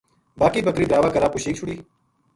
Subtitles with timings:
[0.39, 1.75] باقی بکری دراوا کا راہ پو شیک چھُڑی